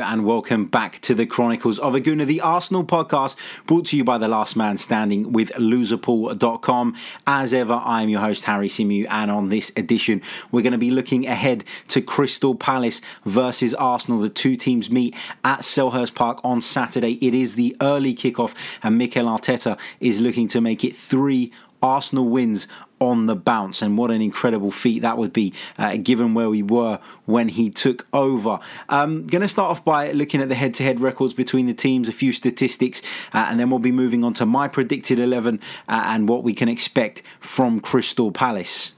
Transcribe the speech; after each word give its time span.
And 0.00 0.24
welcome 0.24 0.66
back 0.66 1.00
to 1.02 1.14
the 1.14 1.26
Chronicles 1.26 1.78
of 1.78 1.94
a 1.94 2.00
Gooner, 2.00 2.26
the 2.26 2.40
Arsenal 2.40 2.84
podcast 2.84 3.36
brought 3.66 3.86
to 3.86 3.96
you 3.96 4.04
by 4.04 4.18
The 4.18 4.28
Last 4.28 4.56
Man 4.56 4.78
Standing 4.78 5.32
with 5.32 5.50
loserpool.com. 5.50 6.96
As 7.26 7.54
ever, 7.54 7.74
I'm 7.74 8.08
your 8.08 8.20
host, 8.20 8.44
Harry 8.44 8.68
Symeou, 8.68 9.06
and 9.08 9.30
on 9.30 9.50
this 9.50 9.72
edition, 9.76 10.22
we're 10.50 10.62
going 10.62 10.72
to 10.72 10.78
be 10.78 10.90
looking 10.90 11.26
ahead 11.26 11.64
to 11.88 12.00
Crystal 12.00 12.54
Palace 12.54 13.00
versus 13.24 13.74
Arsenal. 13.74 14.20
The 14.20 14.28
two 14.28 14.56
teams 14.56 14.90
meet 14.90 15.14
at 15.44 15.60
Selhurst 15.60 16.14
Park 16.14 16.40
on 16.42 16.60
Saturday. 16.60 17.18
It 17.20 17.34
is 17.34 17.54
the 17.54 17.76
early 17.80 18.14
kickoff, 18.14 18.54
and 18.82 18.98
Mikel 18.98 19.26
Arteta 19.26 19.78
is 20.00 20.20
looking 20.20 20.48
to 20.48 20.60
make 20.60 20.84
it 20.84 20.96
three 20.96 21.52
Arsenal 21.84 22.24
wins 22.24 22.66
on 22.98 23.26
the 23.26 23.36
bounce, 23.36 23.82
and 23.82 23.98
what 23.98 24.10
an 24.10 24.22
incredible 24.22 24.70
feat 24.70 25.02
that 25.02 25.18
would 25.18 25.32
be, 25.32 25.52
uh, 25.76 25.96
given 25.98 26.32
where 26.32 26.48
we 26.48 26.62
were 26.62 26.98
when 27.26 27.48
he 27.48 27.68
took 27.68 28.06
over. 28.12 28.58
I'm 28.88 29.26
going 29.26 29.42
to 29.42 29.48
start 29.48 29.70
off 29.70 29.84
by 29.84 30.10
looking 30.12 30.40
at 30.40 30.48
the 30.48 30.54
head 30.54 30.72
to 30.74 30.82
head 30.82 30.98
records 30.98 31.34
between 31.34 31.66
the 31.66 31.74
teams, 31.74 32.08
a 32.08 32.12
few 32.12 32.32
statistics, 32.32 33.02
uh, 33.34 33.46
and 33.48 33.60
then 33.60 33.68
we'll 33.68 33.78
be 33.78 33.92
moving 33.92 34.24
on 34.24 34.32
to 34.34 34.46
my 34.46 34.66
predicted 34.66 35.18
11 35.18 35.60
uh, 35.86 36.02
and 36.06 36.28
what 36.28 36.42
we 36.42 36.54
can 36.54 36.68
expect 36.68 37.22
from 37.40 37.80
Crystal 37.80 38.32
Palace. 38.32 38.92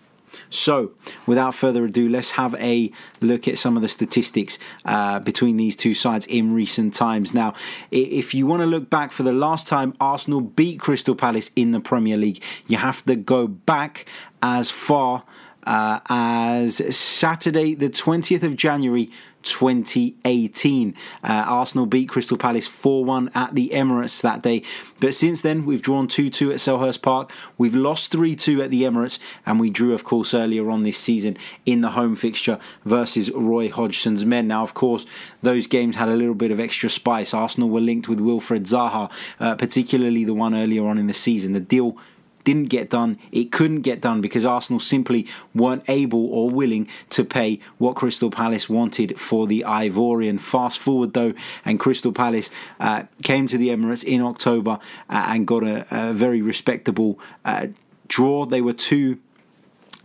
So, 0.51 0.93
without 1.27 1.55
further 1.55 1.85
ado, 1.85 2.09
let's 2.09 2.33
have 2.33 2.55
a 2.57 2.91
look 3.21 3.49
at 3.49 3.59
some 3.59 3.77
of 3.77 3.83
the 3.83 3.89
statistics 3.89 4.59
uh, 4.85 5.21
between 5.21 5.57
these 5.57 5.77
two 5.77 5.95
sides 5.95 6.27
in 6.27 6.53
recent 6.53 6.95
times. 6.95 7.35
Now, 7.35 7.55
if 7.91 8.35
you 8.35 8.47
want 8.47 8.61
to 8.61 8.67
look 8.67 8.91
back 8.91 9.13
for 9.13 9.23
the 9.23 9.33
last 9.33 9.67
time 9.67 9.95
Arsenal 10.01 10.41
beat 10.41 10.81
Crystal 10.81 11.15
Palace 11.15 11.51
in 11.57 11.73
the 11.73 11.81
Premier 11.81 12.17
League, 12.17 12.43
you 12.67 12.77
have 12.79 13.05
to 13.05 13.17
go 13.17 13.47
back 13.47 14.07
as 14.43 14.71
far 14.71 15.25
uh, 15.67 16.01
as 16.09 16.77
Saturday, 16.97 17.75
the 17.75 17.91
20th 17.91 18.43
of 18.43 18.57
January 18.57 19.11
2018. 19.47 20.95
Uh, 21.23 21.27
Arsenal 21.27 21.87
beat 21.87 22.09
Crystal 22.09 22.37
Palace 22.37 22.67
4 22.67 23.05
1 23.05 23.31
at 23.35 23.55
the 23.55 23.71
Emirates 23.73 24.21
that 24.21 24.43
day. 24.43 24.63
But 25.01 25.15
since 25.15 25.41
then, 25.41 25.65
we've 25.65 25.81
drawn 25.81 26.09
2 26.09 26.29
2 26.31 26.53
at 26.53 26.59
Selhurst 26.59 27.01
Park. 27.01 27.31
We've 27.57 27.75
lost 27.75 28.11
3 28.13 28.37
2 28.37 28.63
at 28.63 28.71
the 28.71 28.83
Emirates. 28.83 29.19
And 29.47 29.59
we 29.59 29.71
drew, 29.71 29.95
of 29.95 30.05
course, 30.05 30.35
earlier 30.35 30.71
on 30.71 30.83
this 30.83 30.99
season 30.99 31.37
in 31.65 31.81
the 31.81 31.91
home 31.91 32.17
fixture 32.17 32.59
versus 32.85 33.31
Roy 33.31 33.71
Hodgson's 33.71 34.25
men. 34.25 34.49
Now, 34.49 34.63
of 34.63 34.75
course, 34.75 35.07
those 35.43 35.67
games 35.67 35.97
had 35.97 36.09
a 36.09 36.17
little 36.17 36.35
bit 36.35 36.51
of 36.51 36.61
extra 36.61 36.91
spice. 36.91 37.33
Arsenal 37.33 37.71
were 37.71 37.81
linked 37.81 38.09
with 38.09 38.19
Wilfried 38.19 38.67
Zaha, 38.67 39.11
uh, 39.41 39.55
particularly 39.55 40.25
the 40.25 40.35
one 40.35 40.55
earlier 40.55 40.87
on 40.87 40.99
in 40.99 41.07
the 41.07 41.15
season. 41.15 41.53
The 41.53 41.61
deal 41.61 41.97
didn't 42.47 42.67
get 42.67 42.89
done. 42.89 43.19
It 43.33 43.51
couldn't 43.51 43.83
get 43.83 44.01
done 44.01 44.21
because 44.21 44.47
Arsenal 44.47 44.79
simply 44.79 45.27
weren't 45.53 45.83
able 45.89 46.25
or 46.27 46.49
willing 46.49 46.89
to 47.11 47.25
pay 47.25 47.59
what 47.77 47.97
Crystal 47.97 48.31
Palace 48.31 48.69
wanted 48.69 49.19
for 49.21 49.49
the 49.49 49.65
Ivorian. 49.67 50.41
Fast 50.41 50.79
forward 50.79 51.13
though, 51.13 51.35
and 51.65 51.81
Crystal 51.81 52.13
Palace 52.13 52.49
uh, 52.79 53.03
came 53.25 53.49
to 53.49 53.59
the 53.59 53.69
Emirates 53.69 54.05
in 54.05 54.23
October 54.23 54.79
uh, 55.11 55.27
and 55.29 55.47
got 55.47 55.65
a, 55.65 55.87
a 55.91 56.13
very 56.15 56.41
respectable 56.41 57.19
uh, 57.45 57.67
draw. 58.07 58.47
They 58.47 58.61
were 58.61 58.73
two 58.73 59.19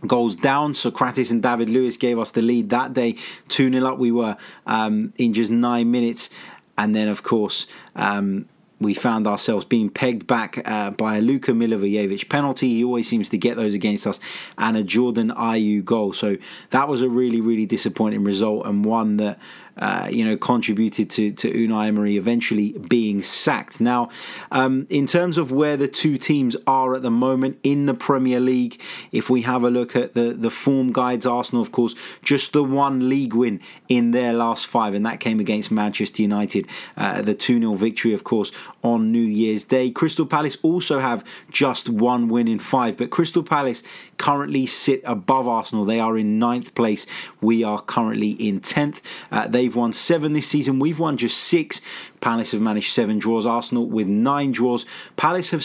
goals 0.04 0.34
down. 0.34 0.72
Sokratis 0.72 1.30
and 1.30 1.40
David 1.40 1.70
Luiz 1.70 1.96
gave 1.96 2.18
us 2.18 2.32
the 2.32 2.42
lead 2.42 2.70
that 2.70 2.92
day. 2.92 3.14
2 3.50 3.72
0 3.72 3.86
up 3.92 3.98
we 3.98 4.10
were 4.10 4.36
um, 4.66 5.12
in 5.16 5.32
just 5.32 5.50
nine 5.50 5.92
minutes. 5.92 6.28
And 6.76 6.96
then, 6.96 7.06
of 7.06 7.22
course, 7.22 7.66
um, 7.94 8.48
we 8.82 8.94
found 8.94 9.26
ourselves 9.26 9.64
being 9.64 9.90
pegged 9.90 10.26
back 10.26 10.66
uh, 10.66 10.90
by 10.90 11.16
a 11.16 11.20
Luka 11.20 11.52
Milivojevic 11.52 12.28
penalty. 12.28 12.68
He 12.68 12.84
always 12.84 13.08
seems 13.08 13.28
to 13.30 13.38
get 13.38 13.56
those 13.56 13.74
against 13.74 14.06
us, 14.06 14.20
and 14.58 14.76
a 14.76 14.82
Jordan 14.82 15.30
Ayew 15.30 15.84
goal. 15.84 16.12
So 16.12 16.36
that 16.70 16.88
was 16.88 17.02
a 17.02 17.08
really, 17.08 17.40
really 17.40 17.66
disappointing 17.66 18.24
result, 18.24 18.66
and 18.66 18.84
one 18.84 19.16
that 19.18 19.38
uh, 19.76 20.08
you 20.10 20.24
know, 20.24 20.36
contributed 20.36 21.10
to, 21.10 21.32
to 21.32 21.50
Unai 21.50 21.88
Emery 21.88 22.16
eventually 22.16 22.72
being 22.72 23.22
sacked. 23.22 23.80
Now, 23.80 24.10
um, 24.50 24.86
in 24.90 25.06
terms 25.06 25.38
of 25.38 25.50
where 25.50 25.76
the 25.76 25.88
two 25.88 26.18
teams 26.18 26.56
are 26.66 26.94
at 26.94 27.02
the 27.02 27.10
moment 27.10 27.58
in 27.62 27.86
the 27.86 27.94
Premier 27.94 28.40
League, 28.40 28.80
if 29.12 29.30
we 29.30 29.42
have 29.42 29.64
a 29.64 29.70
look 29.70 29.96
at 29.96 30.14
the, 30.14 30.32
the 30.32 30.50
form 30.50 30.92
guides, 30.92 31.26
Arsenal, 31.26 31.62
of 31.62 31.72
course, 31.72 31.94
just 32.22 32.52
the 32.52 32.62
one 32.62 33.08
league 33.08 33.34
win 33.34 33.60
in 33.88 34.10
their 34.10 34.32
last 34.32 34.66
five, 34.66 34.94
and 34.94 35.04
that 35.06 35.20
came 35.20 35.40
against 35.40 35.70
Manchester 35.70 36.22
United. 36.22 36.66
Uh, 36.96 37.22
the 37.22 37.34
2 37.34 37.58
0 37.58 37.74
victory, 37.74 38.12
of 38.12 38.24
course, 38.24 38.52
on 38.82 39.12
New 39.12 39.20
Year's 39.20 39.64
Day. 39.64 39.90
Crystal 39.90 40.26
Palace 40.26 40.56
also 40.62 41.00
have 41.00 41.24
just 41.50 41.88
one 41.88 42.28
win 42.28 42.48
in 42.48 42.58
five, 42.58 42.96
but 42.96 43.10
Crystal 43.10 43.42
Palace 43.42 43.82
currently 44.18 44.66
sit 44.66 45.00
above 45.04 45.48
Arsenal. 45.48 45.84
They 45.84 46.00
are 46.00 46.16
in 46.16 46.38
ninth 46.38 46.74
place. 46.74 47.06
We 47.40 47.64
are 47.64 47.80
currently 47.80 48.30
in 48.30 48.60
10th. 48.60 49.00
Uh, 49.30 49.48
they 49.48 49.61
They've 49.62 49.76
won 49.76 49.92
seven 49.92 50.32
this 50.32 50.48
season. 50.48 50.80
We've 50.80 50.98
won 50.98 51.16
just 51.16 51.38
six. 51.38 51.80
Palace 52.20 52.50
have 52.50 52.60
managed 52.60 52.92
seven 52.92 53.20
draws. 53.20 53.46
Arsenal 53.46 53.86
with 53.86 54.08
nine 54.08 54.50
draws. 54.50 54.84
Palace 55.14 55.50
have 55.50 55.64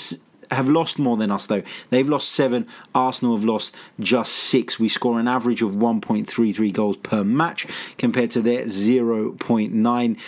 have 0.52 0.70
lost 0.70 1.00
more 1.00 1.18
than 1.18 1.32
us 1.32 1.48
though. 1.48 1.64
They've 1.90 2.08
lost 2.08 2.30
seven. 2.30 2.68
Arsenal 2.94 3.36
have 3.36 3.44
lost 3.44 3.74
just 4.00 4.34
six. 4.34 4.78
We 4.78 4.88
score 4.88 5.20
an 5.20 5.28
average 5.28 5.64
of 5.64 5.72
1.33 5.72 6.72
goals 6.72 6.98
per 6.98 7.24
match 7.24 7.66
compared 7.98 8.30
to 8.32 8.42
their 8.44 8.66
0.9. 8.66 10.20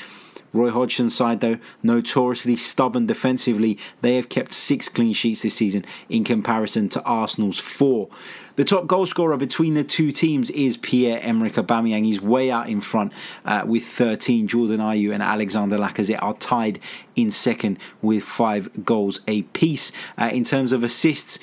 Roy 0.53 0.69
Hodgson's 0.71 1.15
side, 1.15 1.41
though, 1.41 1.57
notoriously 1.83 2.55
stubborn 2.55 3.05
defensively, 3.05 3.77
they 4.01 4.15
have 4.15 4.29
kept 4.29 4.53
six 4.53 4.89
clean 4.89 5.13
sheets 5.13 5.43
this 5.43 5.55
season 5.55 5.85
in 6.09 6.23
comparison 6.23 6.89
to 6.89 7.03
Arsenal's 7.03 7.59
four. 7.59 8.09
The 8.55 8.65
top 8.65 8.87
goal 8.87 9.05
scorer 9.05 9.37
between 9.37 9.75
the 9.75 9.85
two 9.85 10.11
teams 10.11 10.49
is 10.49 10.75
Pierre 10.75 11.21
Emerick 11.21 11.53
Aubameyang. 11.53 12.03
He's 12.03 12.19
way 12.21 12.51
out 12.51 12.67
in 12.67 12.81
front 12.81 13.13
uh, 13.45 13.63
with 13.65 13.83
13. 13.85 14.47
Jordan 14.49 14.81
Ayew 14.81 15.13
and 15.13 15.23
Alexander 15.23 15.77
Lacazette 15.77 16.21
are 16.21 16.33
tied 16.33 16.79
in 17.15 17.31
second 17.31 17.77
with 18.01 18.23
five 18.23 18.83
goals 18.83 19.21
apiece. 19.27 19.93
Uh, 20.17 20.29
in 20.33 20.43
terms 20.43 20.73
of 20.73 20.83
assists, 20.83 21.39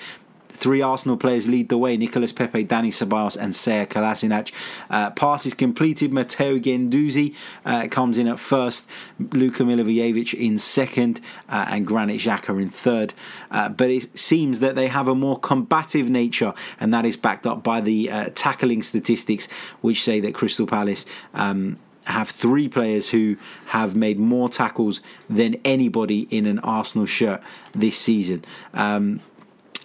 Three 0.57 0.83
Arsenal 0.83 1.17
players 1.17 1.47
lead 1.49 1.69
the 1.69 1.79
way 1.79 1.97
Nicolas 1.97 2.33
Pepe, 2.33 2.65
Dani 2.65 2.89
Ceballos, 2.89 3.37
and 3.37 3.55
Sead 3.55 3.89
Kolasinac. 3.89 4.53
Uh, 4.91 5.11
passes 5.11 5.55
completed. 5.55 6.13
Matteo 6.13 6.59
Guendouzi 6.59 7.35
uh, 7.65 7.89
comes 7.89 8.19
in 8.19 8.27
at 8.27 8.41
first, 8.41 8.89
Luka 9.19 9.63
Milivojevic 9.63 10.35
in 10.35 10.59
second, 10.59 11.21
uh, 11.49 11.67
and 11.69 11.87
Granit 11.87 12.21
Xhaka 12.21 12.61
in 12.61 12.71
third. 12.71 13.15
Uh, 13.51 13.69
but 13.69 13.91
it 13.91 14.19
seems 14.19 14.61
that 14.61 14.75
they 14.75 14.89
have 14.89 15.09
a 15.09 15.15
more 15.15 15.39
combative 15.39 16.09
nature, 16.09 16.55
and 16.81 16.93
that 16.93 17.05
is 17.05 17.17
backed 17.17 17.47
up 17.47 17.63
by 17.63 17.81
the 17.81 18.11
uh, 18.11 18.31
tackling 18.35 18.83
statistics, 18.83 19.47
which 19.81 20.03
say 20.03 20.21
that 20.21 20.35
Crystal 20.35 20.67
Palace. 20.67 21.05
Um, 21.35 21.79
have 22.07 22.29
three 22.29 22.69
players 22.69 23.11
who 23.11 23.37
have 23.67 23.97
made 23.97 24.19
more 24.19 24.49
tackles 24.49 25.01
than 25.29 25.57
anybody 25.65 26.29
in 26.31 26.47
an 26.47 26.61
Arsenal 26.61 27.05
shirt 27.05 27.43
this 27.73 27.99
season. 27.99 28.45
Um, 28.73 29.21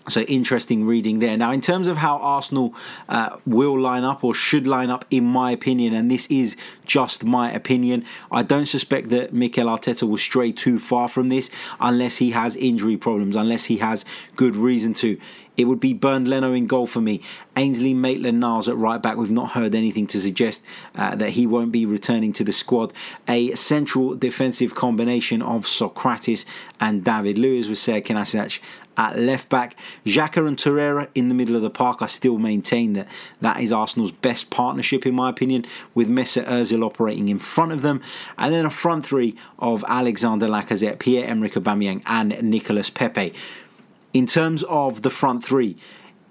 so 0.09 0.21
interesting 0.21 0.85
reading 0.85 1.19
there. 1.19 1.37
Now, 1.37 1.51
in 1.51 1.61
terms 1.61 1.87
of 1.87 1.97
how 1.97 2.17
Arsenal 2.17 2.73
uh, 3.07 3.37
will 3.45 3.79
line 3.79 4.03
up 4.03 4.23
or 4.23 4.33
should 4.33 4.67
line 4.67 4.89
up, 4.89 5.05
in 5.11 5.23
my 5.23 5.51
opinion, 5.51 5.93
and 5.93 6.09
this 6.09 6.27
is 6.27 6.55
just 6.85 7.23
my 7.23 7.51
opinion, 7.51 8.05
I 8.31 8.43
don't 8.43 8.65
suspect 8.65 9.09
that 9.09 9.33
Mikel 9.33 9.67
Arteta 9.67 10.07
will 10.07 10.17
stray 10.17 10.51
too 10.51 10.79
far 10.79 11.07
from 11.07 11.29
this 11.29 11.49
unless 11.79 12.17
he 12.17 12.31
has 12.31 12.55
injury 12.55 12.97
problems, 12.97 13.35
unless 13.35 13.65
he 13.65 13.77
has 13.77 14.05
good 14.35 14.55
reason 14.55 14.93
to. 14.95 15.19
It 15.57 15.65
would 15.65 15.79
be 15.79 15.93
Bernd 15.93 16.27
Leno 16.27 16.53
in 16.53 16.65
goal 16.65 16.87
for 16.87 17.01
me. 17.01 17.21
Ainsley 17.55 17.93
Maitland 17.93 18.39
Niles 18.39 18.69
at 18.69 18.77
right 18.77 19.01
back. 19.01 19.17
We've 19.17 19.29
not 19.29 19.51
heard 19.51 19.75
anything 19.75 20.07
to 20.07 20.19
suggest 20.19 20.63
uh, 20.95 21.15
that 21.15 21.31
he 21.31 21.45
won't 21.45 21.71
be 21.71 21.85
returning 21.85 22.33
to 22.33 22.43
the 22.43 22.53
squad. 22.53 22.93
A 23.27 23.53
central 23.55 24.15
defensive 24.15 24.75
combination 24.75 25.41
of 25.41 25.65
Sokratis 25.65 26.45
and 26.79 27.03
David 27.03 27.37
Luiz 27.37 27.67
with 27.67 27.79
Sead 27.79 28.05
Kolasinac 28.05 28.59
at 28.97 29.17
left 29.17 29.49
back. 29.49 29.75
Xhaka 30.05 30.47
and 30.47 30.57
Torreira 30.57 31.07
in 31.15 31.27
the 31.27 31.35
middle 31.35 31.55
of 31.55 31.61
the 31.61 31.69
park. 31.69 32.01
I 32.01 32.07
still 32.07 32.37
maintain 32.37 32.93
that 32.93 33.07
that 33.41 33.59
is 33.59 33.71
Arsenal's 33.71 34.11
best 34.11 34.49
partnership, 34.49 35.05
in 35.05 35.15
my 35.15 35.29
opinion, 35.29 35.65
with 35.93 36.09
Mesut 36.09 36.45
Ozil 36.45 36.85
operating 36.85 37.29
in 37.29 37.39
front 37.39 37.71
of 37.71 37.81
them. 37.81 38.01
And 38.37 38.53
then 38.53 38.65
a 38.65 38.69
front 38.69 39.05
three 39.05 39.35
of 39.59 39.83
Alexander 39.87 40.47
Lacazette, 40.47 40.99
Pierre-Emerick 40.99 41.53
Aubameyang 41.53 42.03
and 42.05 42.41
Nicolas 42.41 42.89
Pepe. 42.89 43.33
In 44.13 44.25
terms 44.25 44.63
of 44.63 45.03
the 45.03 45.09
front 45.09 45.43
three, 45.43 45.77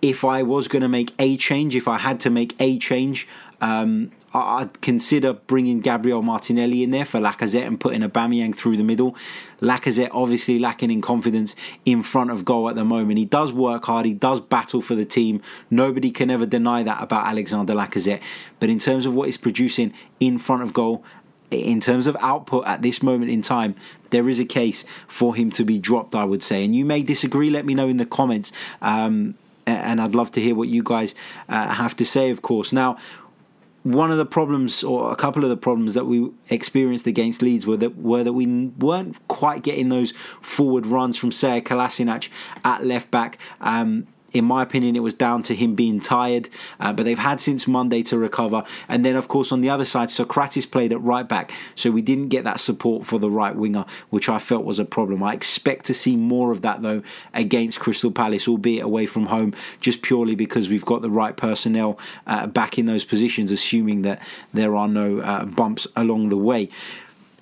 if 0.02 0.24
I 0.24 0.42
was 0.42 0.68
going 0.68 0.82
to 0.82 0.88
make 0.88 1.12
a 1.18 1.36
change, 1.36 1.76
if 1.76 1.86
I 1.86 1.98
had 1.98 2.20
to 2.20 2.30
make 2.30 2.54
a 2.58 2.78
change, 2.78 3.28
um, 3.60 4.12
I'd 4.32 4.80
consider 4.80 5.34
bringing 5.34 5.80
Gabriel 5.80 6.22
Martinelli 6.22 6.82
in 6.82 6.90
there 6.90 7.04
for 7.04 7.20
Lacazette 7.20 7.66
and 7.66 7.78
putting 7.78 8.00
Aubameyang 8.00 8.54
through 8.54 8.76
the 8.76 8.84
middle. 8.84 9.16
Lacazette 9.60 10.10
obviously 10.12 10.58
lacking 10.58 10.90
in 10.90 11.02
confidence 11.02 11.54
in 11.84 12.02
front 12.02 12.30
of 12.30 12.44
goal 12.44 12.70
at 12.70 12.76
the 12.76 12.84
moment. 12.84 13.18
He 13.18 13.24
does 13.24 13.52
work 13.52 13.84
hard. 13.84 14.06
He 14.06 14.14
does 14.14 14.40
battle 14.40 14.80
for 14.80 14.94
the 14.94 15.04
team. 15.04 15.42
Nobody 15.68 16.10
can 16.10 16.30
ever 16.30 16.46
deny 16.46 16.82
that 16.82 17.02
about 17.02 17.26
Alexander 17.26 17.74
Lacazette. 17.74 18.20
But 18.58 18.70
in 18.70 18.78
terms 18.78 19.04
of 19.04 19.14
what 19.14 19.26
he's 19.26 19.38
producing 19.38 19.92
in 20.18 20.38
front 20.38 20.62
of 20.62 20.72
goal, 20.72 21.04
in 21.50 21.80
terms 21.80 22.06
of 22.06 22.16
output 22.20 22.66
at 22.66 22.82
this 22.82 23.02
moment 23.02 23.30
in 23.30 23.42
time, 23.42 23.74
there 24.10 24.28
is 24.28 24.38
a 24.38 24.44
case 24.44 24.84
for 25.08 25.34
him 25.34 25.50
to 25.52 25.64
be 25.64 25.78
dropped, 25.78 26.14
I 26.14 26.24
would 26.24 26.42
say. 26.42 26.64
And 26.64 26.74
you 26.74 26.84
may 26.84 27.02
disagree. 27.02 27.50
Let 27.50 27.64
me 27.64 27.74
know 27.74 27.88
in 27.88 27.96
the 27.96 28.06
comments. 28.06 28.52
Um, 28.80 29.34
and 29.66 30.00
I'd 30.00 30.14
love 30.14 30.30
to 30.32 30.40
hear 30.40 30.54
what 30.54 30.68
you 30.68 30.82
guys 30.82 31.14
uh, 31.48 31.68
have 31.68 31.94
to 31.96 32.04
say, 32.04 32.30
of 32.30 32.42
course. 32.42 32.72
Now, 32.72 32.98
one 33.82 34.10
of 34.10 34.18
the 34.18 34.26
problems, 34.26 34.84
or 34.84 35.10
a 35.10 35.16
couple 35.16 35.42
of 35.42 35.50
the 35.50 35.56
problems 35.56 35.94
that 35.94 36.04
we 36.04 36.30
experienced 36.50 37.06
against 37.06 37.40
Leeds, 37.40 37.66
were 37.66 37.78
that 37.78 37.96
were 37.96 38.22
that 38.22 38.32
we 38.34 38.46
weren't 38.46 39.16
quite 39.28 39.62
getting 39.62 39.88
those 39.88 40.12
forward 40.42 40.86
runs 40.86 41.16
from 41.16 41.30
Sead 41.30 41.64
Kolasinac 41.64 42.28
at 42.64 42.84
left 42.84 43.10
back. 43.10 43.38
Um, 43.60 44.06
in 44.32 44.44
my 44.44 44.62
opinion, 44.62 44.96
it 44.96 45.02
was 45.02 45.14
down 45.14 45.42
to 45.44 45.54
him 45.54 45.74
being 45.74 46.00
tired, 46.00 46.48
uh, 46.78 46.92
but 46.92 47.04
they've 47.04 47.18
had 47.18 47.40
since 47.40 47.66
Monday 47.66 48.02
to 48.04 48.18
recover. 48.18 48.64
And 48.88 49.04
then, 49.04 49.16
of 49.16 49.28
course, 49.28 49.52
on 49.52 49.60
the 49.60 49.70
other 49.70 49.84
side, 49.84 50.08
Sokratis 50.08 50.70
played 50.70 50.92
at 50.92 51.00
right 51.02 51.28
back, 51.28 51.52
so 51.74 51.90
we 51.90 52.02
didn't 52.02 52.28
get 52.28 52.44
that 52.44 52.60
support 52.60 53.06
for 53.06 53.18
the 53.18 53.30
right 53.30 53.54
winger, 53.54 53.84
which 54.10 54.28
I 54.28 54.38
felt 54.38 54.64
was 54.64 54.78
a 54.78 54.84
problem. 54.84 55.22
I 55.22 55.34
expect 55.34 55.86
to 55.86 55.94
see 55.94 56.16
more 56.16 56.52
of 56.52 56.62
that, 56.62 56.82
though, 56.82 57.02
against 57.34 57.80
Crystal 57.80 58.10
Palace, 58.10 58.48
albeit 58.48 58.84
away 58.84 59.06
from 59.06 59.26
home, 59.26 59.54
just 59.80 60.02
purely 60.02 60.34
because 60.34 60.68
we've 60.68 60.84
got 60.84 61.02
the 61.02 61.10
right 61.10 61.36
personnel 61.36 61.98
uh, 62.26 62.46
back 62.46 62.78
in 62.78 62.86
those 62.86 63.04
positions, 63.04 63.50
assuming 63.50 64.02
that 64.02 64.20
there 64.52 64.76
are 64.76 64.88
no 64.88 65.20
uh, 65.20 65.44
bumps 65.44 65.86
along 65.96 66.28
the 66.28 66.36
way. 66.36 66.70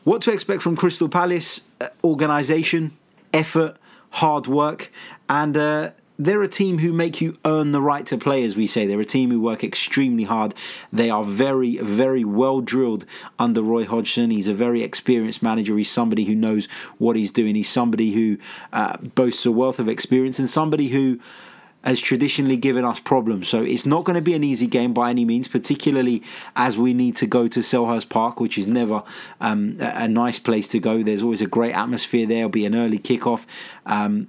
What 0.05 0.23
to 0.23 0.33
expect 0.33 0.63
from 0.63 0.77
Crystal 0.77 1.09
Palace? 1.09 1.61
Uh, 1.81 1.89
organisation, 2.03 2.97
effort, 3.33 3.77
hard 4.11 4.47
work, 4.47 4.91
and 5.29 5.57
uh, 5.57 5.91
they're 6.19 6.43
a 6.43 6.49
team 6.49 6.79
who 6.79 6.93
make 6.93 7.21
you 7.21 7.39
earn 7.45 7.71
the 7.71 7.81
right 7.81 8.05
to 8.07 8.19
play, 8.19 8.43
as 8.45 8.57
we 8.57 8.67
say. 8.67 8.87
They're 8.87 9.01
a 9.01 9.05
team 9.05 9.31
who 9.31 9.41
work 9.41 9.63
extremely 9.63 10.25
hard. 10.25 10.53
They 10.93 11.11
are 11.11 11.23
very, 11.23 11.77
very 11.79 12.25
well 12.25 12.61
drilled 12.61 13.05
under 13.39 13.63
Roy 13.63 13.85
Hodgson. 13.85 14.31
He's 14.31 14.49
a 14.49 14.55
very 14.55 14.83
experienced 14.83 15.43
manager. 15.43 15.77
He's 15.77 15.91
somebody 15.91 16.25
who 16.25 16.35
knows 16.35 16.67
what 16.99 17.15
he's 17.15 17.31
doing. 17.31 17.55
He's 17.55 17.71
somebody 17.71 18.13
who 18.13 18.39
uh, 18.73 18.97
boasts 18.97 19.47
a 19.47 19.53
wealth 19.53 19.79
of 19.79 19.89
experience 19.89 20.41
and 20.41 20.51
somebody 20.51 20.89
who 20.89 21.21
has 21.85 22.01
traditionally 22.01 22.57
given 22.57 22.85
us 22.85 22.99
problems. 22.99 23.49
So 23.49 23.63
it's 23.63 23.87
not 23.87 24.05
going 24.05 24.17
to 24.17 24.21
be 24.21 24.35
an 24.35 24.43
easy 24.43 24.67
game 24.67 24.93
by 24.93 25.11
any 25.11 25.25
means, 25.25 25.47
particularly 25.47 26.25
as 26.57 26.77
we 26.77 26.93
need 26.93 27.15
to 27.17 27.27
go 27.27 27.47
to 27.47 27.61
Selhurst 27.61 28.09
Park, 28.09 28.41
which 28.41 28.59
is 28.59 28.67
never 28.67 29.05
um, 29.41 29.77
a, 29.79 30.09
nice 30.09 30.41
place 30.41 30.67
to 30.69 30.81
go. 30.81 31.05
There's 31.05 31.23
always 31.23 31.41
a 31.41 31.47
great 31.47 31.73
atmosphere 31.73 32.27
there. 32.27 32.39
It'll 32.39 32.51
be 32.51 32.67
an 32.67 32.75
early 32.75 32.99
kickoff. 32.99 33.47
Um, 33.87 34.29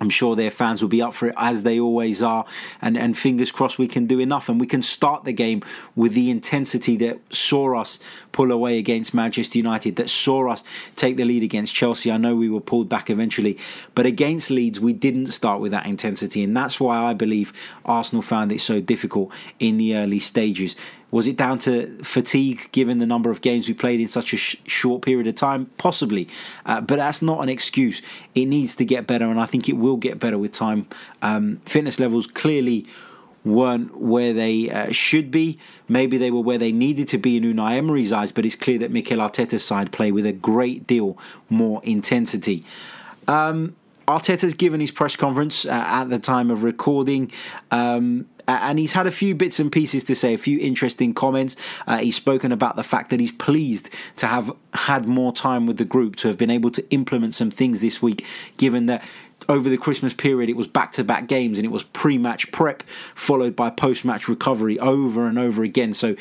I'm 0.00 0.10
sure 0.10 0.36
their 0.36 0.50
fans 0.50 0.80
will 0.82 0.88
be 0.88 1.02
up 1.02 1.14
for 1.14 1.28
it 1.28 1.34
as 1.36 1.62
they 1.62 1.80
always 1.80 2.22
are, 2.22 2.44
and 2.80 2.96
and 2.96 3.16
fingers 3.16 3.50
crossed 3.50 3.78
we 3.78 3.88
can 3.88 4.06
do 4.06 4.20
enough 4.20 4.48
and 4.48 4.60
we 4.60 4.66
can 4.66 4.82
start 4.82 5.24
the 5.24 5.32
game 5.32 5.62
with 5.96 6.14
the 6.14 6.30
intensity 6.30 6.96
that 6.98 7.18
saw 7.34 7.78
us 7.78 7.98
pull 8.32 8.52
away 8.52 8.78
against 8.78 9.14
Manchester 9.14 9.58
United, 9.58 9.96
that 9.96 10.10
saw 10.10 10.50
us 10.50 10.62
take 10.96 11.16
the 11.16 11.24
lead 11.24 11.42
against 11.42 11.74
Chelsea. 11.74 12.10
I 12.10 12.16
know 12.16 12.34
we 12.36 12.48
were 12.48 12.60
pulled 12.60 12.88
back 12.88 13.10
eventually, 13.10 13.58
but 13.94 14.06
against 14.06 14.50
Leeds 14.50 14.80
we 14.80 14.92
didn't 14.92 15.26
start 15.26 15.60
with 15.60 15.72
that 15.72 15.86
intensity, 15.86 16.42
and 16.42 16.56
that's 16.56 16.78
why 16.78 16.96
I 16.96 17.14
believe 17.14 17.52
Arsenal 17.84 18.22
found 18.22 18.52
it 18.52 18.60
so 18.60 18.80
difficult 18.80 19.32
in 19.58 19.76
the 19.78 19.96
early 19.96 20.20
stages. 20.20 20.76
Was 21.10 21.26
it 21.26 21.36
down 21.36 21.58
to 21.60 21.98
fatigue 22.02 22.68
given 22.72 22.98
the 22.98 23.06
number 23.06 23.30
of 23.30 23.40
games 23.40 23.66
we 23.66 23.74
played 23.74 24.00
in 24.00 24.08
such 24.08 24.34
a 24.34 24.36
sh- 24.36 24.56
short 24.66 25.02
period 25.02 25.26
of 25.26 25.36
time? 25.36 25.70
Possibly. 25.78 26.28
Uh, 26.66 26.80
but 26.82 26.96
that's 26.96 27.22
not 27.22 27.42
an 27.42 27.48
excuse. 27.48 28.02
It 28.34 28.44
needs 28.44 28.76
to 28.76 28.84
get 28.84 29.06
better, 29.06 29.24
and 29.30 29.40
I 29.40 29.46
think 29.46 29.68
it 29.68 29.74
will 29.74 29.96
get 29.96 30.18
better 30.18 30.36
with 30.36 30.52
time. 30.52 30.86
Um, 31.22 31.62
fitness 31.64 31.98
levels 31.98 32.26
clearly 32.26 32.86
weren't 33.44 33.98
where 33.98 34.32
they 34.32 34.70
uh, 34.70 34.92
should 34.92 35.30
be. 35.30 35.58
Maybe 35.88 36.18
they 36.18 36.30
were 36.30 36.40
where 36.40 36.58
they 36.58 36.72
needed 36.72 37.08
to 37.08 37.18
be 37.18 37.36
in 37.36 37.42
Unai 37.44 37.76
Emery's 37.76 38.12
eyes, 38.12 38.32
but 38.32 38.44
it's 38.44 38.54
clear 38.54 38.78
that 38.78 38.90
Mikel 38.90 39.18
Arteta's 39.18 39.64
side 39.64 39.92
play 39.92 40.12
with 40.12 40.26
a 40.26 40.32
great 40.32 40.86
deal 40.86 41.16
more 41.48 41.80
intensity. 41.84 42.64
Um, 43.26 43.76
Arteta's 44.08 44.54
given 44.54 44.80
his 44.80 44.90
press 44.90 45.16
conference 45.16 45.66
uh, 45.66 45.68
at 45.68 46.04
the 46.08 46.18
time 46.18 46.50
of 46.50 46.62
recording. 46.62 47.30
Um, 47.70 48.26
and 48.48 48.78
he's 48.78 48.94
had 48.94 49.06
a 49.06 49.10
few 49.10 49.34
bits 49.34 49.60
and 49.60 49.70
pieces 49.70 50.04
to 50.04 50.14
say, 50.14 50.32
a 50.32 50.38
few 50.38 50.58
interesting 50.58 51.12
comments. 51.12 51.54
Uh, 51.86 51.98
he's 51.98 52.16
spoken 52.16 52.50
about 52.50 52.76
the 52.76 52.82
fact 52.82 53.10
that 53.10 53.20
he's 53.20 53.30
pleased 53.30 53.90
to 54.16 54.26
have 54.26 54.50
had 54.72 55.06
more 55.06 55.34
time 55.34 55.66
with 55.66 55.76
the 55.76 55.84
group, 55.84 56.16
to 56.16 56.28
have 56.28 56.38
been 56.38 56.50
able 56.50 56.70
to 56.70 56.90
implement 56.90 57.34
some 57.34 57.50
things 57.50 57.82
this 57.82 58.00
week, 58.00 58.24
given 58.56 58.86
that 58.86 59.04
over 59.50 59.68
the 59.68 59.76
Christmas 59.76 60.14
period, 60.14 60.48
it 60.48 60.56
was 60.56 60.66
back 60.66 60.92
to 60.92 61.04
back 61.04 61.28
games 61.28 61.58
and 61.58 61.66
it 61.66 61.70
was 61.70 61.82
pre 61.82 62.16
match 62.16 62.50
prep 62.50 62.82
followed 63.14 63.54
by 63.54 63.68
post 63.68 64.06
match 64.06 64.26
recovery 64.26 64.78
over 64.78 65.26
and 65.26 65.38
over 65.38 65.62
again. 65.62 65.92
So, 65.92 66.16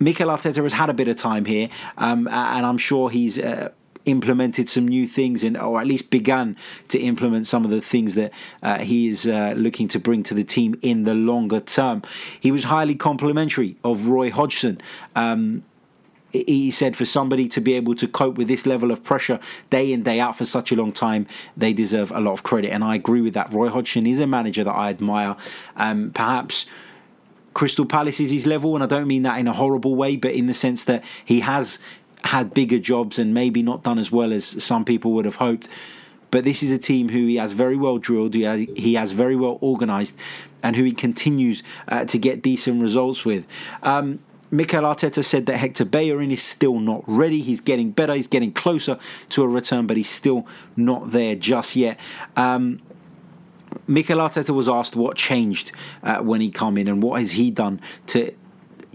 Mikel 0.00 0.28
Arteta 0.28 0.62
has 0.62 0.72
had 0.72 0.90
a 0.90 0.94
bit 0.94 1.06
of 1.06 1.16
time 1.16 1.44
here, 1.44 1.68
um, 1.96 2.26
and 2.26 2.66
I'm 2.66 2.78
sure 2.78 3.10
he's. 3.10 3.38
Uh, 3.38 3.70
implemented 4.06 4.68
some 4.68 4.88
new 4.88 5.06
things 5.06 5.44
and 5.44 5.56
or 5.56 5.80
at 5.80 5.86
least 5.86 6.10
begun 6.10 6.56
to 6.88 6.98
implement 6.98 7.46
some 7.46 7.64
of 7.64 7.70
the 7.70 7.80
things 7.80 8.14
that 8.14 8.32
uh, 8.62 8.78
he 8.78 9.08
is 9.08 9.26
uh, 9.26 9.52
looking 9.56 9.88
to 9.88 9.98
bring 9.98 10.22
to 10.22 10.34
the 10.34 10.44
team 10.44 10.78
in 10.80 11.04
the 11.04 11.14
longer 11.14 11.60
term. 11.60 12.02
He 12.40 12.50
was 12.50 12.64
highly 12.64 12.94
complimentary 12.94 13.76
of 13.84 14.08
Roy 14.08 14.30
Hodgson. 14.30 14.80
Um, 15.14 15.64
he 16.32 16.70
said 16.70 16.96
for 16.96 17.06
somebody 17.06 17.48
to 17.48 17.60
be 17.60 17.74
able 17.74 17.94
to 17.94 18.06
cope 18.06 18.36
with 18.36 18.48
this 18.48 18.66
level 18.66 18.90
of 18.90 19.02
pressure 19.02 19.38
day 19.70 19.92
in 19.92 20.02
day 20.02 20.20
out 20.20 20.36
for 20.36 20.44
such 20.44 20.72
a 20.72 20.74
long 20.74 20.92
time 20.92 21.26
they 21.56 21.72
deserve 21.72 22.10
a 22.10 22.20
lot 22.20 22.32
of 22.32 22.42
credit 22.42 22.70
and 22.70 22.84
i 22.84 22.94
agree 22.94 23.20
with 23.20 23.34
that 23.34 23.50
roy 23.52 23.68
hodgson 23.68 24.06
is 24.06 24.20
a 24.20 24.26
manager 24.26 24.64
that 24.64 24.72
i 24.72 24.90
admire 24.90 25.36
um, 25.76 26.10
perhaps 26.10 26.66
crystal 27.54 27.86
palace 27.86 28.20
is 28.20 28.30
his 28.30 28.46
level 28.46 28.74
and 28.74 28.84
i 28.84 28.86
don't 28.86 29.06
mean 29.06 29.22
that 29.22 29.38
in 29.38 29.46
a 29.46 29.52
horrible 29.52 29.94
way 29.94 30.16
but 30.16 30.32
in 30.32 30.46
the 30.46 30.54
sense 30.54 30.84
that 30.84 31.02
he 31.24 31.40
has 31.40 31.78
had 32.24 32.54
bigger 32.54 32.78
jobs 32.78 33.18
and 33.18 33.32
maybe 33.32 33.62
not 33.62 33.82
done 33.82 33.98
as 33.98 34.10
well 34.10 34.32
as 34.32 34.62
some 34.62 34.84
people 34.84 35.12
would 35.12 35.24
have 35.24 35.36
hoped. 35.36 35.68
But 36.30 36.44
this 36.44 36.62
is 36.62 36.72
a 36.72 36.78
team 36.78 37.08
who 37.08 37.26
he 37.26 37.36
has 37.36 37.52
very 37.52 37.76
well 37.76 37.98
drilled, 37.98 38.34
he 38.34 38.42
has, 38.42 38.66
he 38.76 38.94
has 38.94 39.12
very 39.12 39.36
well 39.36 39.58
organised, 39.62 40.16
and 40.62 40.76
who 40.76 40.82
he 40.82 40.92
continues 40.92 41.62
uh, 41.88 42.04
to 42.06 42.18
get 42.18 42.42
decent 42.42 42.82
results 42.82 43.24
with. 43.24 43.44
Um, 43.82 44.18
Mikel 44.50 44.82
Arteta 44.82 45.24
said 45.24 45.46
that 45.46 45.56
Hector 45.56 45.84
Bellerin 45.84 46.30
is 46.30 46.42
still 46.42 46.78
not 46.78 47.02
ready. 47.06 47.42
He's 47.42 47.60
getting 47.60 47.90
better, 47.90 48.14
he's 48.14 48.26
getting 48.26 48.52
closer 48.52 48.98
to 49.30 49.42
a 49.42 49.48
return, 49.48 49.86
but 49.86 49.96
he's 49.96 50.10
still 50.10 50.46
not 50.76 51.10
there 51.10 51.34
just 51.34 51.76
yet. 51.76 51.98
Um, 52.36 52.80
Mikel 53.86 54.18
Arteta 54.18 54.54
was 54.54 54.68
asked 54.68 54.96
what 54.96 55.16
changed 55.16 55.72
uh, 56.02 56.18
when 56.18 56.40
he 56.40 56.50
come 56.50 56.76
in 56.78 56.88
and 56.88 57.02
what 57.02 57.20
has 57.20 57.32
he 57.32 57.50
done 57.50 57.80
to 58.06 58.34